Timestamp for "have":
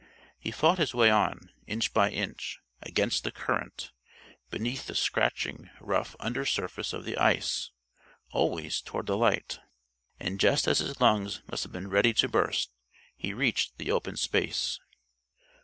11.61-11.71